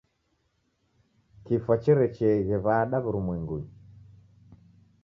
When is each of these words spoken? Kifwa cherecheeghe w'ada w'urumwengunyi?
Kifwa 1.43 1.75
cherecheeghe 1.83 2.55
w'ada 2.65 2.97
w'urumwengunyi? 3.03 3.71